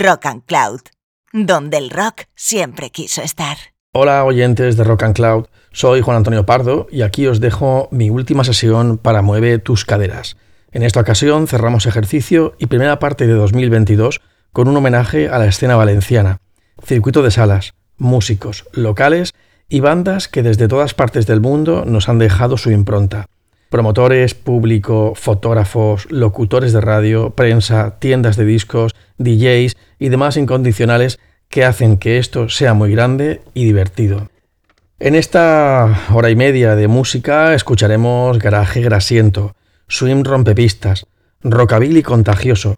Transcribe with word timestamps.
Rock 0.00 0.26
and 0.26 0.44
Cloud, 0.46 0.80
donde 1.32 1.76
el 1.76 1.90
rock 1.90 2.22
siempre 2.34 2.90
quiso 2.90 3.20
estar. 3.20 3.56
Hola 3.92 4.24
oyentes 4.24 4.76
de 4.76 4.84
Rock 4.84 5.02
and 5.02 5.14
Cloud, 5.14 5.46
soy 5.70 6.00
Juan 6.00 6.16
Antonio 6.16 6.46
Pardo 6.46 6.86
y 6.90 7.02
aquí 7.02 7.26
os 7.26 7.40
dejo 7.40 7.88
mi 7.90 8.08
última 8.08 8.42
sesión 8.42 8.96
para 8.96 9.20
Mueve 9.20 9.58
tus 9.58 9.84
caderas. 9.84 10.36
En 10.70 10.82
esta 10.82 11.00
ocasión 11.00 11.46
cerramos 11.46 11.84
ejercicio 11.84 12.54
y 12.58 12.66
primera 12.66 12.98
parte 12.98 13.26
de 13.26 13.34
2022 13.34 14.22
con 14.52 14.68
un 14.68 14.76
homenaje 14.76 15.28
a 15.28 15.38
la 15.38 15.46
escena 15.46 15.76
valenciana, 15.76 16.38
circuito 16.82 17.22
de 17.22 17.30
salas, 17.30 17.74
músicos, 17.98 18.64
locales 18.72 19.34
y 19.68 19.80
bandas 19.80 20.26
que 20.26 20.42
desde 20.42 20.68
todas 20.68 20.94
partes 20.94 21.26
del 21.26 21.42
mundo 21.42 21.84
nos 21.86 22.08
han 22.08 22.18
dejado 22.18 22.56
su 22.56 22.70
impronta. 22.70 23.26
Promotores, 23.72 24.34
público, 24.34 25.14
fotógrafos, 25.16 26.06
locutores 26.10 26.74
de 26.74 26.82
radio, 26.82 27.30
prensa, 27.30 27.98
tiendas 27.98 28.36
de 28.36 28.44
discos, 28.44 28.94
DJs 29.16 29.78
y 29.98 30.10
demás 30.10 30.36
incondicionales 30.36 31.18
que 31.48 31.64
hacen 31.64 31.96
que 31.96 32.18
esto 32.18 32.50
sea 32.50 32.74
muy 32.74 32.92
grande 32.92 33.40
y 33.54 33.64
divertido. 33.64 34.28
En 34.98 35.14
esta 35.14 36.02
hora 36.12 36.28
y 36.28 36.36
media 36.36 36.76
de 36.76 36.86
música 36.86 37.54
escucharemos 37.54 38.38
garaje 38.38 38.82
grasiento, 38.82 39.56
swing 39.88 40.22
rompepistas, 40.22 41.06
rockabilly 41.42 42.02
contagioso, 42.02 42.76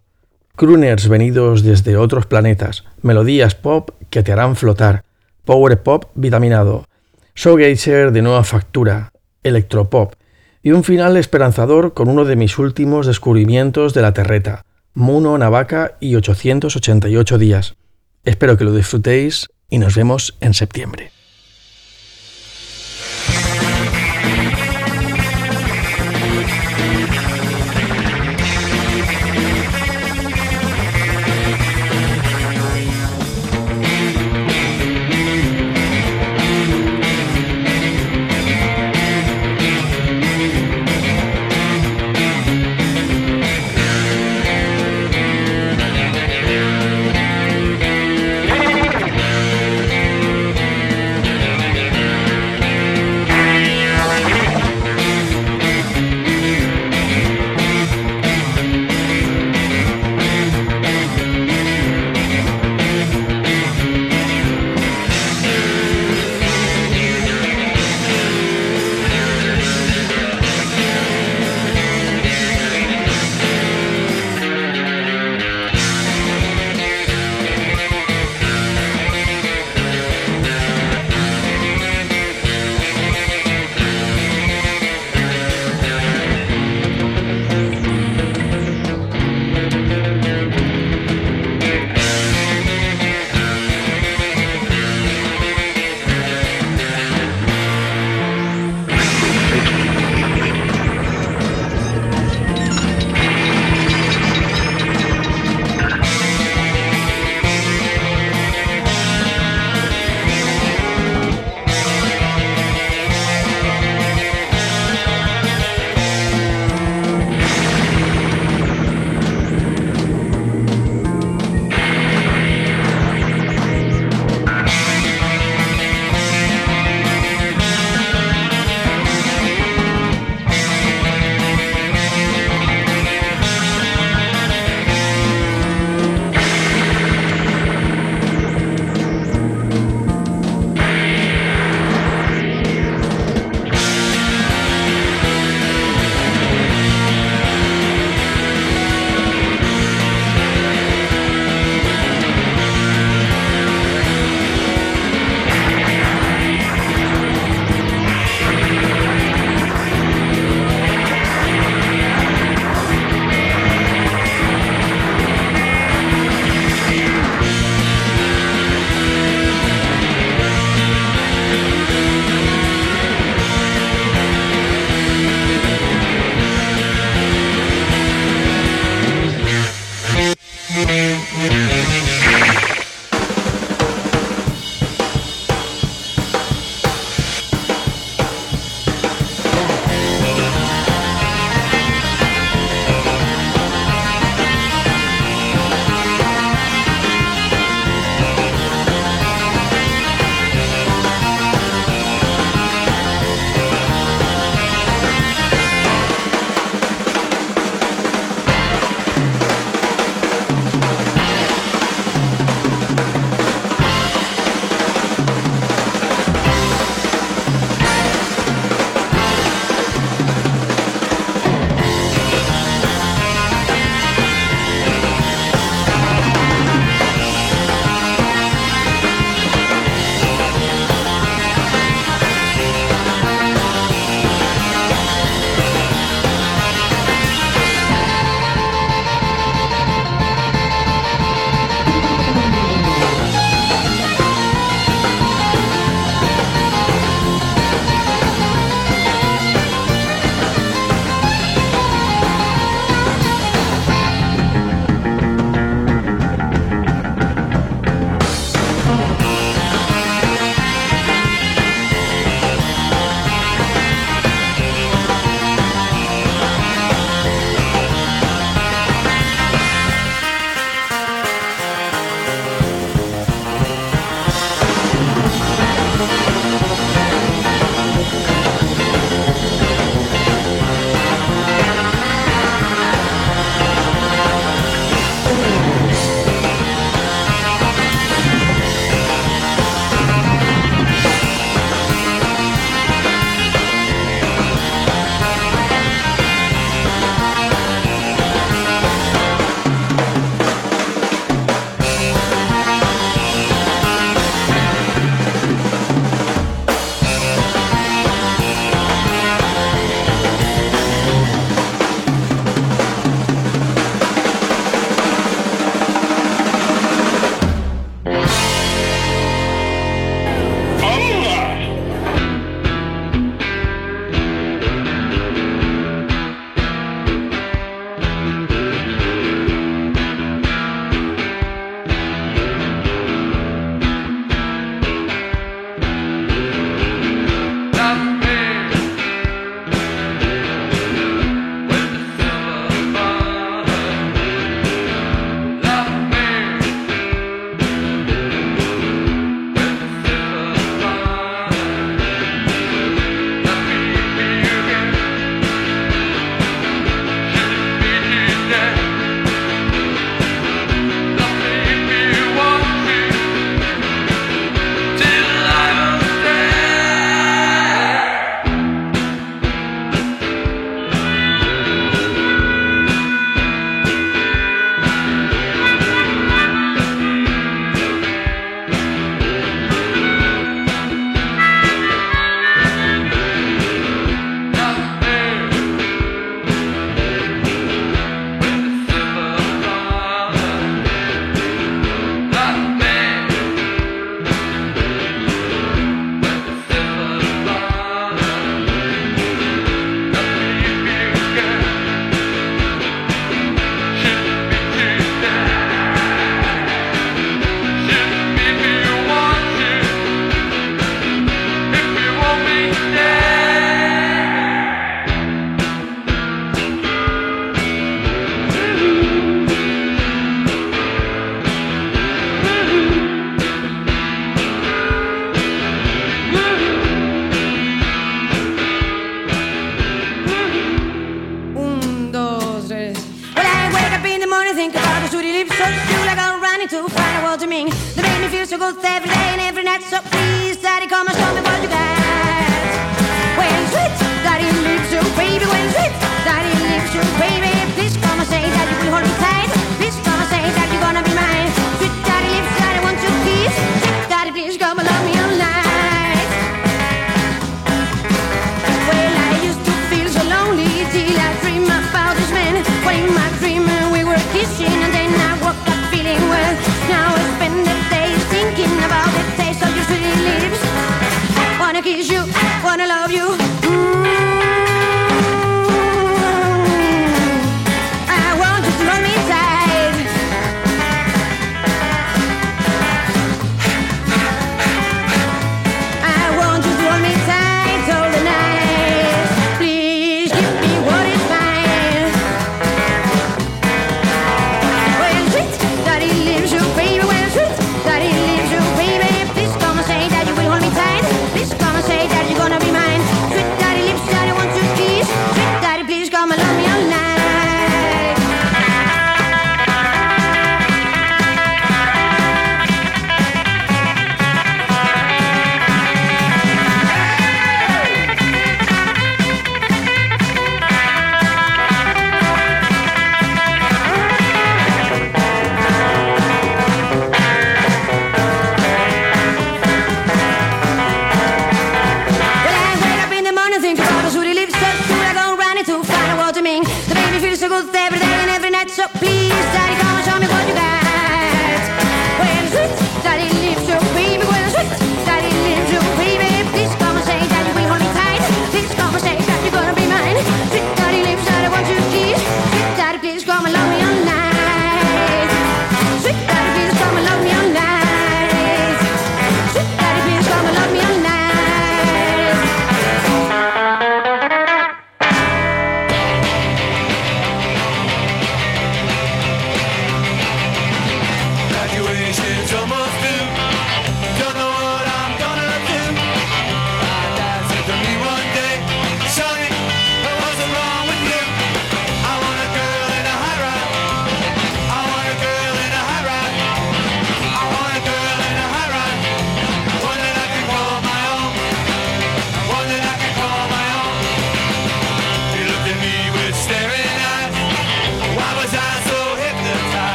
crooners 0.54 1.08
venidos 1.08 1.64
desde 1.64 1.96
otros 1.96 2.26
planetas, 2.26 2.84
melodías 3.02 3.56
pop 3.56 3.90
que 4.10 4.22
te 4.22 4.30
harán 4.30 4.54
flotar, 4.54 5.02
power 5.44 5.82
pop 5.82 6.04
vitaminado, 6.14 6.86
showgazer 7.34 8.12
de 8.12 8.22
nueva 8.22 8.44
factura, 8.44 9.10
electropop, 9.42 10.14
y 10.64 10.72
un 10.72 10.82
final 10.82 11.16
esperanzador 11.18 11.92
con 11.92 12.08
uno 12.08 12.24
de 12.24 12.36
mis 12.36 12.58
últimos 12.58 13.06
descubrimientos 13.06 13.92
de 13.92 14.00
la 14.00 14.14
terreta, 14.14 14.64
Muno 14.94 15.36
Navaca 15.36 15.98
y 16.00 16.16
888 16.16 17.38
días. 17.38 17.74
Espero 18.24 18.56
que 18.56 18.64
lo 18.64 18.72
disfrutéis 18.72 19.48
y 19.68 19.78
nos 19.78 19.94
vemos 19.94 20.36
en 20.40 20.54
septiembre. 20.54 21.12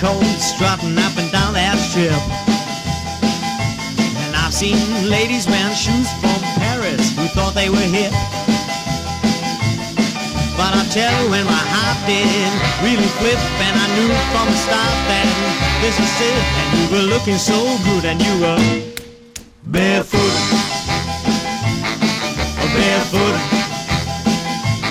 Fur 0.00 0.24
strutting 0.40 0.96
up 0.96 1.12
and 1.20 1.30
down 1.30 1.52
that 1.52 1.76
strip. 1.76 2.16
And 4.24 4.32
I've 4.34 4.54
seen 4.54 4.80
ladies 5.08 5.46
wearing 5.46 5.76
shoes 5.76 6.08
from 6.24 6.40
Paris 6.56 7.12
who 7.12 7.28
thought 7.36 7.52
they 7.52 7.68
were 7.68 7.88
hip. 7.92 8.12
But 10.56 10.72
I 10.72 10.82
tell 10.88 11.12
you 11.20 11.30
when 11.30 11.44
my 11.44 11.64
heart 11.72 12.00
did 12.08 12.48
really 12.80 13.08
flip 13.20 13.40
and 13.60 13.74
I 13.76 13.86
knew 13.96 14.08
from 14.32 14.46
the 14.48 14.58
start 14.64 14.96
that 15.12 15.28
this 15.84 15.96
is 16.00 16.12
it. 16.16 16.42
And 16.60 16.68
you 16.80 16.84
were 16.96 17.06
looking 17.12 17.36
so 17.36 17.60
good 17.92 18.04
and 18.08 18.16
you 18.16 18.34
were 18.40 18.60
barefoot. 19.68 20.34
Oh, 22.56 22.70
barefoot. 22.72 23.36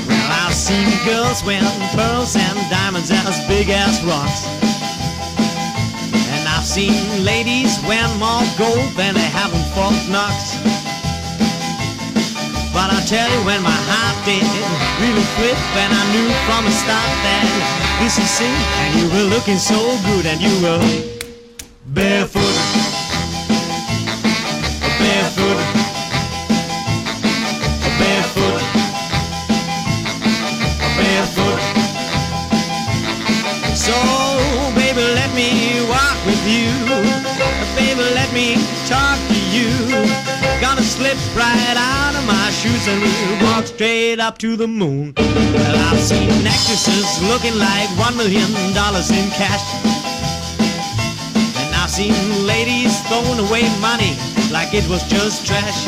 Well, 0.05 0.27
I've 0.45 0.53
seen 0.53 0.85
girls 1.01 1.41
wearing 1.41 1.65
pearls 1.97 2.35
and 2.37 2.57
diamonds 2.69 3.09
as 3.09 3.41
big 3.47 3.69
as 3.69 4.03
rocks. 4.05 4.68
Seen 6.79 7.25
ladies 7.25 7.77
wearing 7.83 8.17
more 8.19 8.47
gold 8.57 8.95
than 8.95 9.13
they 9.13 9.29
have 9.35 9.51
in 9.51 9.63
Fort 9.75 9.99
Knox. 10.07 10.55
But 12.71 12.87
I 12.95 13.03
tell 13.05 13.27
you, 13.27 13.41
when 13.43 13.61
my 13.61 13.79
heart 13.91 14.15
did 14.23 14.47
really 15.03 15.27
flip, 15.35 15.59
and 15.75 15.91
I 15.91 16.03
knew 16.15 16.31
from 16.47 16.63
the 16.63 16.71
start 16.71 17.11
that 17.27 17.99
this 17.99 18.15
is 18.15 18.31
it, 18.39 18.59
and 18.79 18.89
you 18.95 19.05
were 19.11 19.27
looking 19.27 19.57
so 19.57 19.75
good, 20.07 20.25
and 20.25 20.39
you 20.39 20.55
were 20.63 21.18
and 42.89 43.01
we'll 43.01 43.37
walk 43.45 43.65
straight 43.67 44.19
up 44.19 44.37
to 44.39 44.55
the 44.55 44.67
moon. 44.67 45.13
Well, 45.17 45.77
I've 45.89 46.01
seen 46.01 46.29
actresses 46.45 47.07
looking 47.29 47.57
like 47.57 47.89
one 47.97 48.17
million 48.17 48.49
dollars 48.73 49.11
in 49.11 49.29
cash. 49.37 49.65
And 51.61 51.71
I've 51.75 51.91
seen 51.91 52.15
ladies 52.47 52.93
throwing 53.07 53.39
away 53.45 53.63
money 53.79 54.17
like 54.51 54.73
it 54.73 54.87
was 54.89 55.03
just 55.07 55.45
trash. 55.45 55.85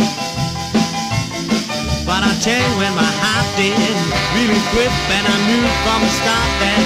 But 2.06 2.22
I 2.28 2.32
tell 2.46 2.60
you 2.60 2.74
when 2.78 2.94
my 2.94 3.12
heart 3.24 3.48
did 3.58 3.78
really 4.38 4.62
grip 4.74 4.94
and 5.18 5.26
I 5.26 5.38
knew 5.48 5.64
from 5.84 6.00
the 6.06 6.12
start 6.22 6.52
that 6.62 6.82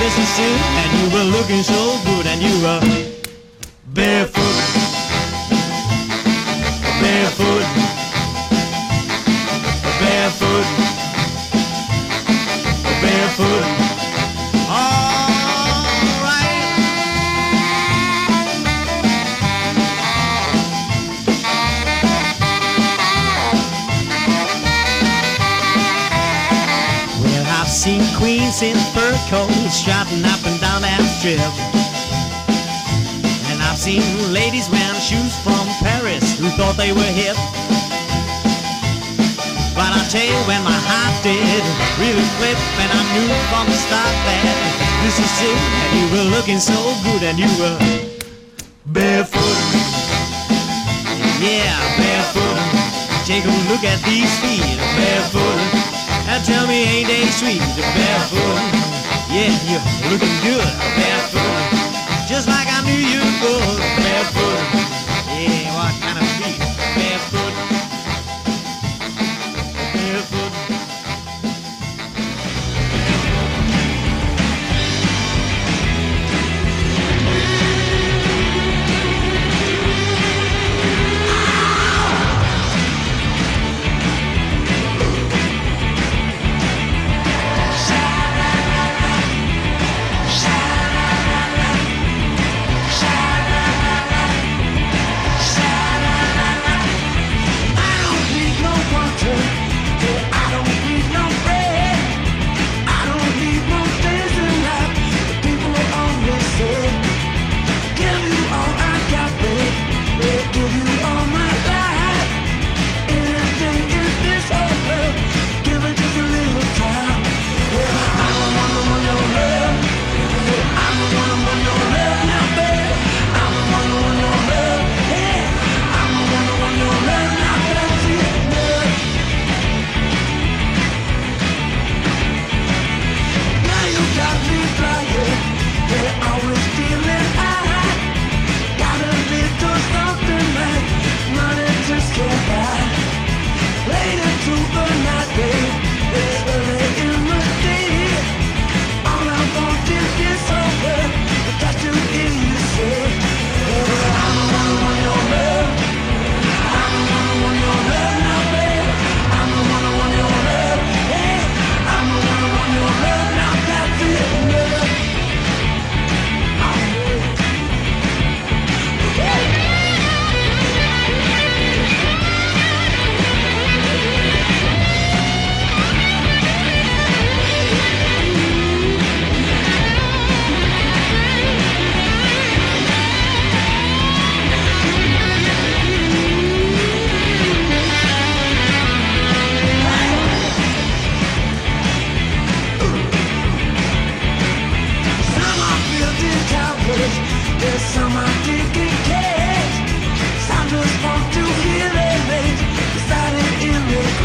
this 0.00 0.14
is 0.14 0.32
it 0.38 0.62
and 0.80 0.90
you 1.00 1.06
were 1.14 1.28
looking 1.36 1.62
so 1.64 1.80
good 2.04 2.26
and 2.26 2.38
you 2.44 2.54
were 2.62 2.82
barefoot, 3.96 4.35
strip. 31.26 31.40
And 33.50 33.58
I've 33.58 33.78
seen 33.78 34.02
ladies 34.32 34.70
wearing 34.70 35.02
shoes 35.02 35.34
from 35.42 35.66
Paris 35.82 36.38
who 36.38 36.46
thought 36.54 36.78
they 36.78 36.92
were 36.94 37.12
hip. 37.18 37.34
But 39.74 39.90
I 39.90 40.06
tell 40.06 40.22
you, 40.22 40.38
when 40.46 40.62
my 40.62 40.78
heart 40.86 41.14
did 41.26 41.62
really 41.98 42.26
flip, 42.38 42.58
and 42.78 42.90
I 42.94 43.02
knew 43.10 43.28
from 43.50 43.66
the 43.66 43.74
start 43.74 44.14
that 44.22 44.46
this 45.02 45.18
is 45.18 45.34
it, 45.42 45.58
and 45.82 45.90
you 45.98 46.06
were 46.14 46.26
looking 46.30 46.62
so 46.62 46.78
good, 47.02 47.22
and 47.26 47.36
you 47.42 47.50
were 47.58 47.76
barefoot. 48.86 49.58
Yeah, 51.42 51.74
barefoot. 51.98 52.58
Take 53.26 53.44
a 53.44 53.54
look 53.66 53.82
at 53.82 53.98
these 54.06 54.30
feet, 54.38 54.78
barefoot. 54.94 55.58
Now 56.30 56.38
tell 56.46 56.66
me, 56.68 56.86
ain't 56.86 57.08
they 57.08 57.26
sweet, 57.34 57.60
barefoot? 57.98 58.95
Yeah, 59.28 59.52
you're 59.68 59.82
looking 60.10 60.36
good, 60.42 60.72
barefoot. 60.96 62.28
Just 62.28 62.48
like 62.48 62.68
I 62.70 62.80
knew 62.86 63.00
you 63.14 63.20
would, 63.42 63.78
barefoot. 64.02 64.60
Yeah, 65.28 65.74
what 65.76 65.92
kind 66.00 66.18
of 66.18 66.26
feet, 66.38 66.60
barefoot? 66.96 67.54
Barefoot. 69.94 70.45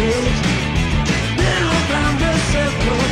Too 0.01 0.41
hard 2.89 3.10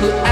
who 0.00 0.25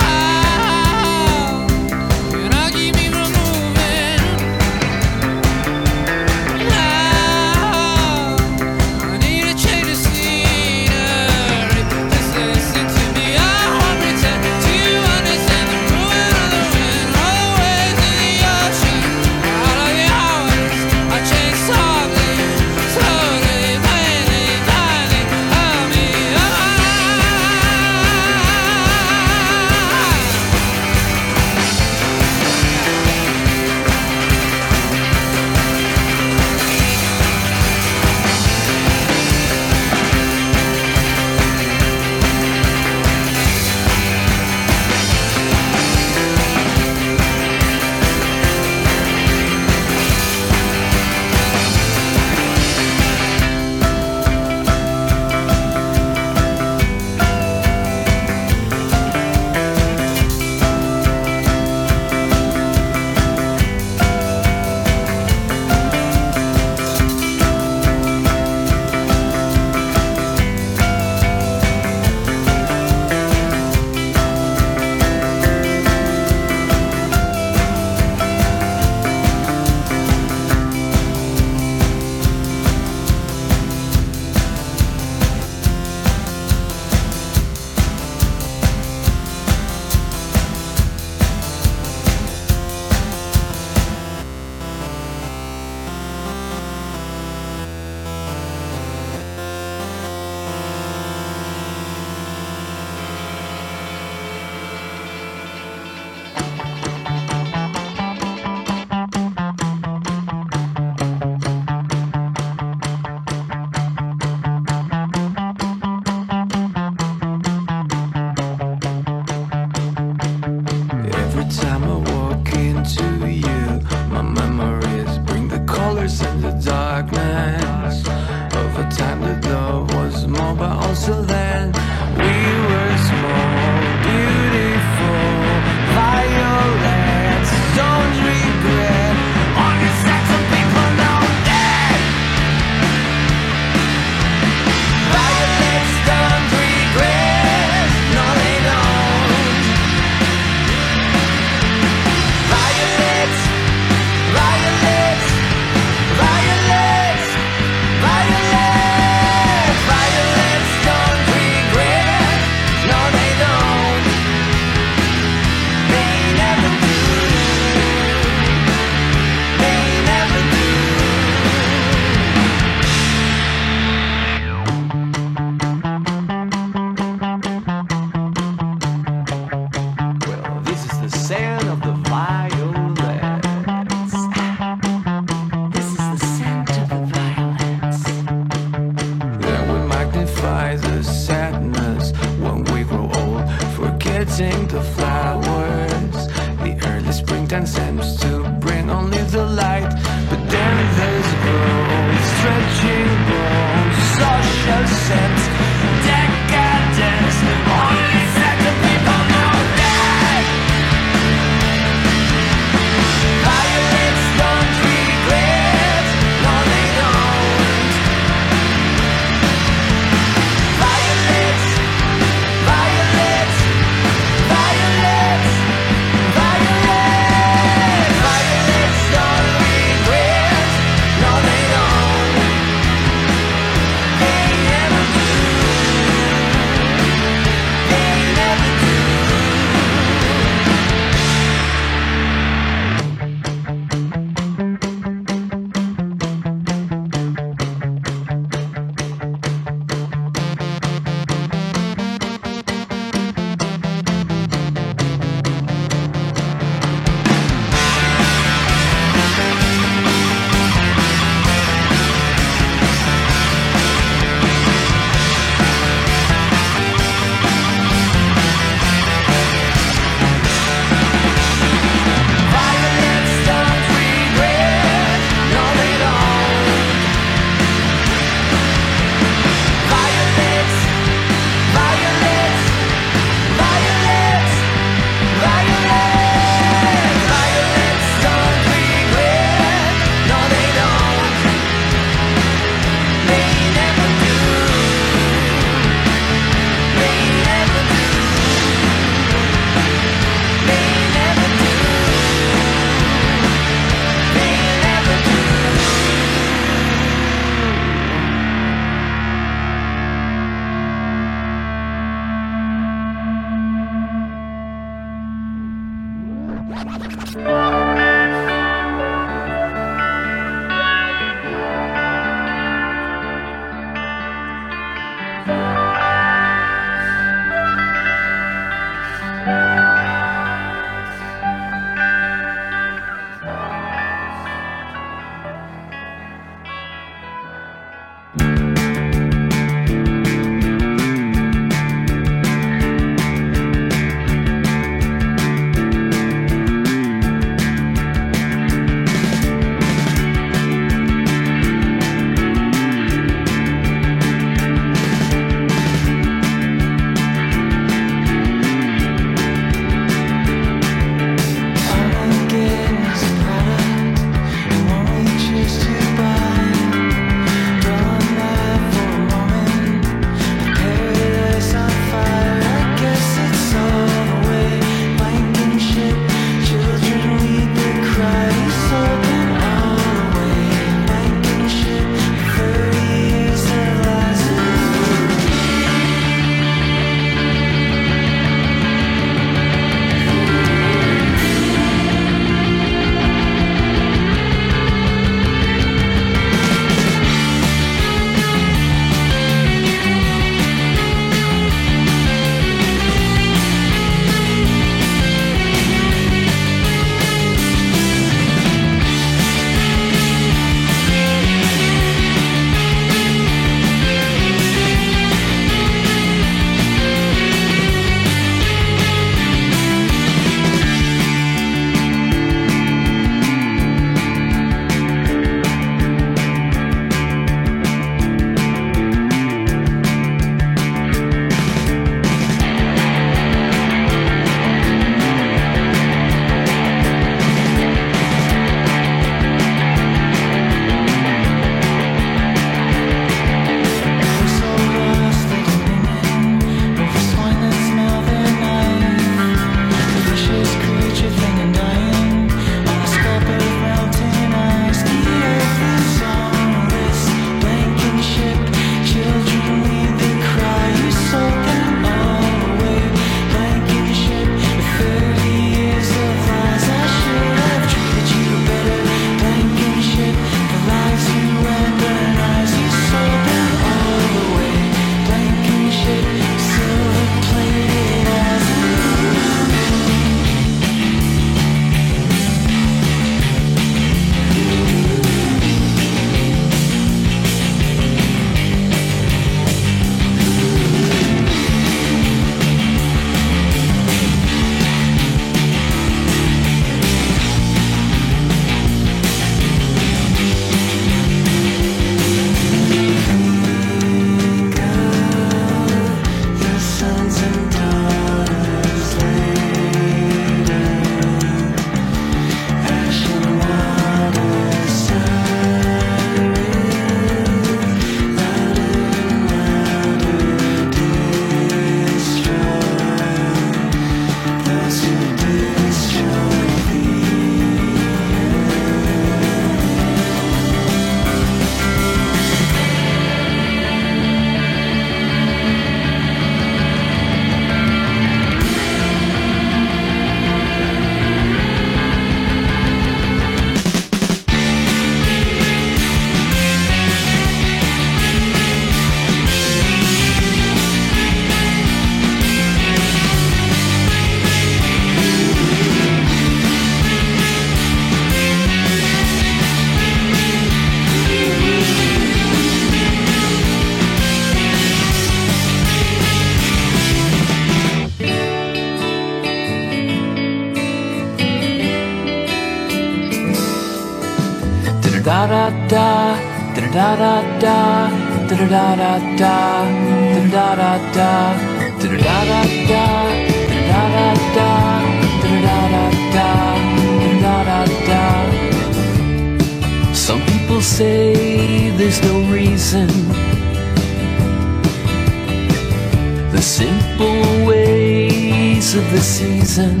simple 596.64 597.66
ways 597.66 598.94
of 598.94 599.04
the 599.12 599.20
season 599.20 600.00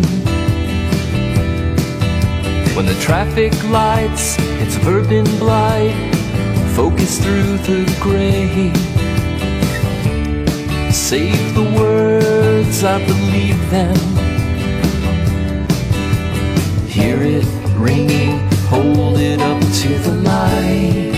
when 2.74 2.86
the 2.86 2.94
traffic 3.00 3.52
lights, 3.70 4.36
it's 4.62 4.76
urban 4.86 5.26
blight, 5.38 5.94
focus 6.74 7.22
through 7.22 7.58
the 7.58 7.84
gray. 8.00 8.72
Save 10.90 11.54
the 11.54 11.62
words, 11.78 12.82
I 12.82 12.98
believe 13.06 13.70
them. 13.70 13.96
Hear 16.88 17.22
it 17.22 17.44
ringing, 17.76 18.40
hold 18.68 19.18
it 19.18 19.40
up 19.40 19.60
to 19.60 19.88
the 19.98 20.14
light. 20.24 21.13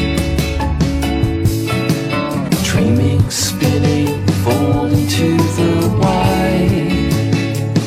Into 5.06 5.36
the 5.54 5.88
white 6.00 7.12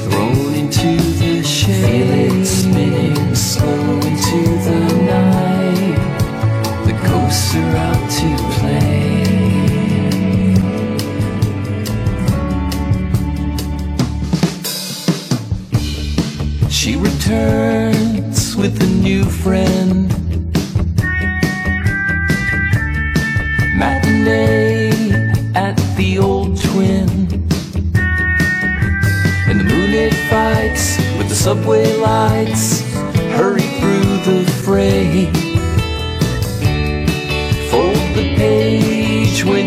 thrown 0.03 0.53
into 0.53 0.91
the 1.20 1.43
shade. 1.43 1.84
Feel 1.86 2.11
it 2.11 2.45
spinning 2.45 3.36
slow 3.36 3.99
into 4.09 4.41
the 4.63 4.80
night. 5.03 5.99
The 6.86 6.93
ghosts 7.05 7.55
are 7.55 7.76
out 7.76 8.09
to 8.20 8.30
play. 8.55 8.99
She 16.70 16.95
returns 16.95 18.55
with 18.55 18.82
a 18.82 18.88
new 19.03 19.26
friend. 19.26 20.09
Subway 31.49 31.95
lights. 31.97 32.81
Hurry 33.35 33.69
through 33.79 34.17
the 34.29 34.45
fray. 34.63 35.25
Fold 37.71 38.15
the 38.15 38.35
page 38.35 39.43
when 39.43 39.65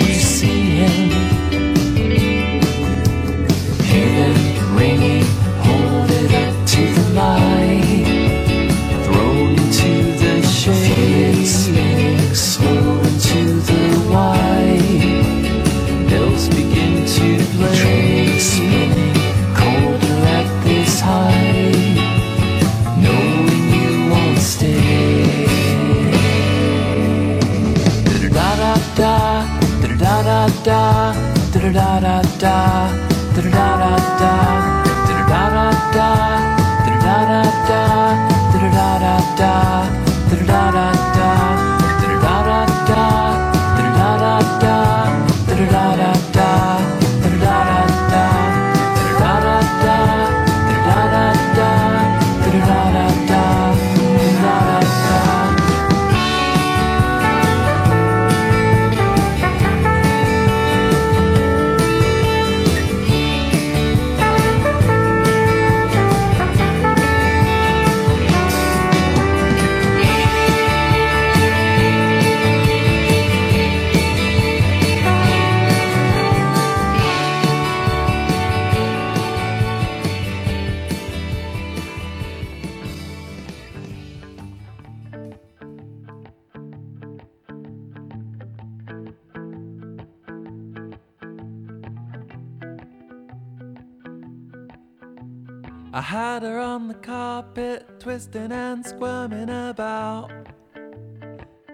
carpet, 97.13 98.01
twisting 98.01 98.51
and 98.53 98.87
squirming 98.87 99.51
about, 99.51 100.31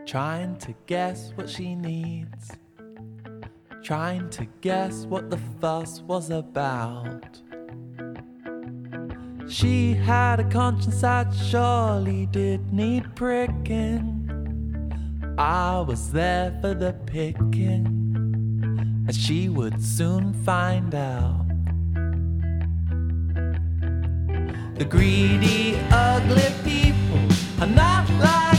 trying 0.04 0.56
to 0.56 0.74
guess 0.86 1.30
what 1.36 1.48
she 1.48 1.76
needs, 1.76 2.50
trying 3.80 4.28
to 4.30 4.44
guess 4.60 5.06
what 5.06 5.30
the 5.30 5.38
fuss 5.60 6.00
was 6.00 6.30
about. 6.30 7.40
She 9.48 9.94
had 9.94 10.40
a 10.40 10.50
conscience 10.50 11.02
that 11.02 11.32
surely 11.32 12.26
did 12.26 12.72
need 12.72 13.14
pricking. 13.14 14.08
I 15.38 15.78
was 15.82 16.10
there 16.10 16.58
for 16.60 16.74
the 16.74 16.94
picking, 17.06 17.86
and 19.06 19.14
she 19.14 19.48
would 19.48 19.80
soon 19.80 20.34
find 20.42 20.96
out. 20.96 21.47
The 24.78 24.84
greedy, 24.84 25.76
ugly 25.90 26.54
people 26.62 27.18
are 27.60 27.66
not 27.66 28.08
like 28.20 28.57